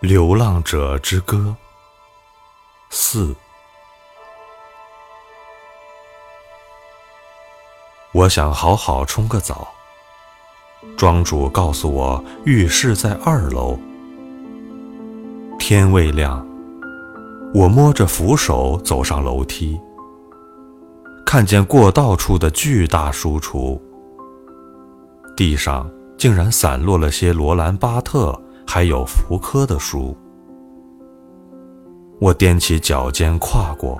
[0.00, 1.56] 流浪者之歌
[2.88, 3.34] 四。
[8.12, 9.66] 我想好好冲个澡。
[10.96, 13.76] 庄主告诉我，浴室在二楼。
[15.58, 16.46] 天未亮，
[17.52, 19.76] 我摸着扶手走上楼梯，
[21.26, 23.80] 看见过道处的巨大书橱，
[25.36, 28.40] 地上竟然散落了些罗兰·巴特
[28.70, 30.14] 还有福柯的书。
[32.20, 33.98] 我踮起脚尖跨过，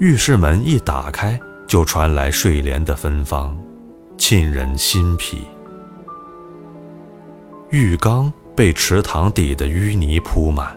[0.00, 3.56] 浴室门一打开，就传来睡莲的芬芳，
[4.18, 5.46] 沁人心脾。
[7.70, 8.32] 浴缸。
[8.56, 10.74] 被池塘底的淤泥铺满，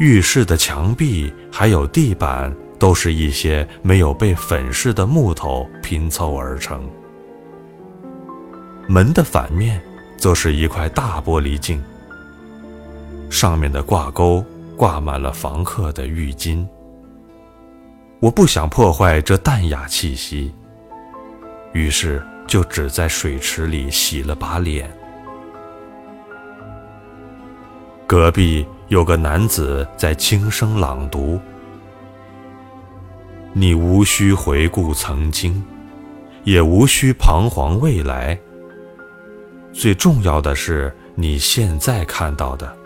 [0.00, 6.90] 浴室的墙壁还有地板都是一些没有被粉饰的木头拼凑而成。
[8.90, 9.80] 门的反面
[10.16, 11.80] 则是一块大玻璃镜，
[13.30, 14.44] 上面的挂钩
[14.76, 16.66] 挂满了房客的浴巾。
[18.18, 20.52] 我不想破坏这淡雅气息，
[21.72, 24.90] 于是就只在水池里洗了把脸。
[28.08, 31.38] 隔壁有个男子在轻声朗读
[33.54, 35.62] ：“你无需回顾曾经，
[36.42, 38.36] 也无需彷徨未来。
[39.72, 42.76] 最重要的是你现在看到的，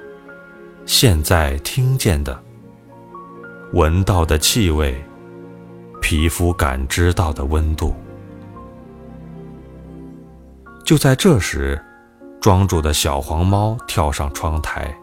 [0.87, 2.39] 现在听见的，
[3.73, 5.03] 闻到的气味，
[6.01, 7.95] 皮肤感知到的温度。”
[10.85, 11.83] 就在这时，
[12.41, 14.95] 庄主的小黄猫跳上窗台。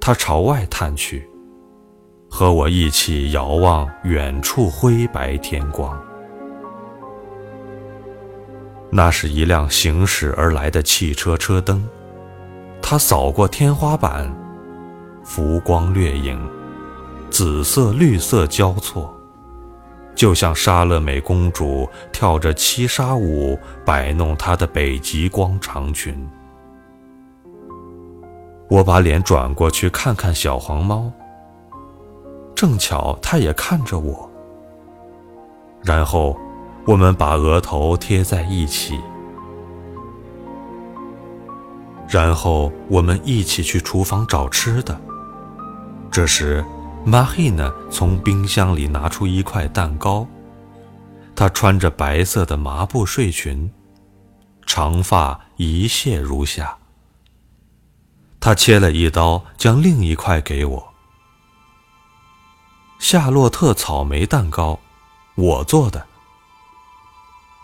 [0.00, 1.28] 它朝外探去，
[2.28, 5.96] 和我一起遥望远处灰白天光。
[8.94, 11.82] 那是一辆行驶而来的汽车车灯，
[12.82, 14.30] 它扫过天花板，
[15.24, 16.38] 浮光掠影，
[17.30, 19.10] 紫色绿色交错，
[20.14, 26.28] 就像莎乐美公主跳着七杀舞摆弄她的北极光长裙。
[28.68, 31.10] 我把脸转过去看看小黄猫，
[32.54, 34.30] 正巧它也看着我。
[35.82, 36.38] 然后，
[36.84, 38.98] 我们把额头贴在一起，
[42.08, 45.00] 然后我们一起去厨房找吃的。
[46.10, 46.64] 这时，
[47.04, 50.26] 玛黑呢从冰箱里拿出一块蛋糕，
[51.36, 53.70] 她穿着白色的麻布睡裙，
[54.66, 56.76] 长发一泻如下。
[58.40, 60.92] 他切了一刀，将另一块给我。
[62.98, 64.80] 夏洛特草莓蛋糕，
[65.36, 66.04] 我做的。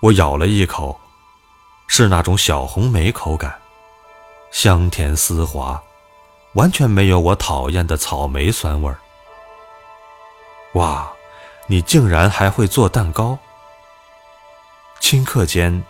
[0.00, 0.98] 我咬了一口，
[1.88, 3.52] 是那种小红莓口感，
[4.52, 5.82] 香甜丝滑，
[6.54, 8.98] 完全没有我讨厌的草莓酸味儿。
[10.74, 11.10] 哇，
[11.66, 13.36] 你竟然还会做蛋糕！
[15.00, 15.82] 顷刻间。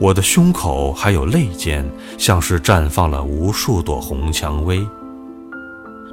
[0.00, 1.84] 我的胸口还有肋间，
[2.16, 4.86] 像是绽放了无数朵红蔷薇。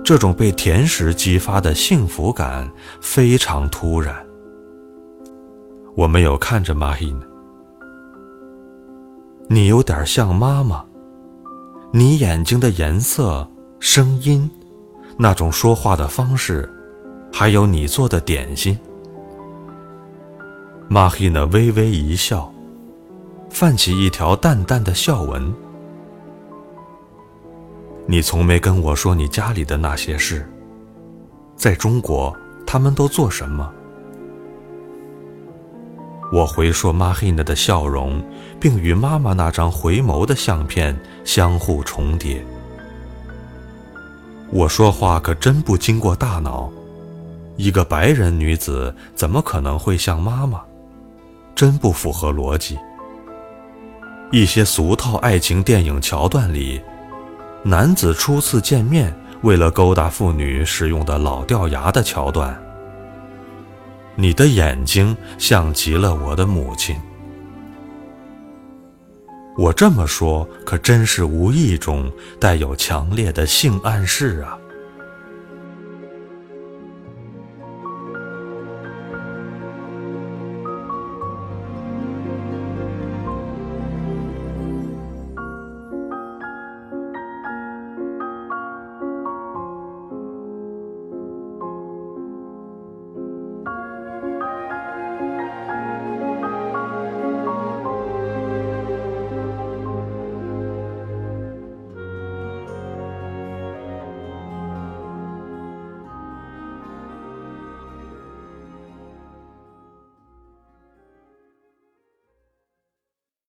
[0.03, 2.67] 这种被甜食激发的幸福感
[2.99, 4.25] 非常突然。
[5.95, 7.15] 我没有看着玛伊
[9.47, 10.83] 你有点像妈妈。
[11.91, 13.47] 你眼睛的颜色、
[13.79, 14.49] 声音，
[15.17, 16.69] 那种说话的方式，
[17.31, 18.77] 还有你做的点心。
[20.87, 22.51] 玛伊娜微微一笑。
[23.49, 25.53] 泛起一条淡淡的笑纹。
[28.05, 30.45] 你从没跟我说你家里的那些事。
[31.55, 32.35] 在中国，
[32.67, 33.71] 他们都做什么？
[36.35, 38.21] 我回说玛黑娜的笑容，
[38.59, 42.45] 并与妈妈那张回眸的相片相互重叠。
[44.51, 46.69] 我说话可真不经过大脑。
[47.55, 50.61] 一个白人女子怎么可能会像妈妈？
[51.55, 52.77] 真不符合逻辑。
[54.29, 56.81] 一些俗套爱情电影桥段里，
[57.63, 62.61] 男子初次见面为了勾搭妇女使用的老掉牙的桥段。
[64.15, 66.95] 你的眼睛像极了我的母亲。
[69.57, 74.57] 我这么说可真是无意中带有强烈的性暗示啊。